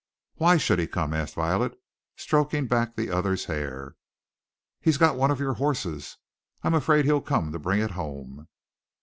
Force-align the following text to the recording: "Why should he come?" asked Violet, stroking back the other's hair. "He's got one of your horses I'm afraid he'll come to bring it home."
"Why 0.37 0.57
should 0.57 0.79
he 0.79 0.87
come?" 0.87 1.13
asked 1.13 1.35
Violet, 1.35 1.79
stroking 2.15 2.65
back 2.65 2.95
the 2.95 3.11
other's 3.11 3.45
hair. 3.45 3.97
"He's 4.79 4.97
got 4.97 5.15
one 5.15 5.29
of 5.29 5.39
your 5.39 5.53
horses 5.53 6.17
I'm 6.63 6.73
afraid 6.73 7.05
he'll 7.05 7.21
come 7.21 7.51
to 7.51 7.59
bring 7.59 7.81
it 7.81 7.91
home." 7.91 8.47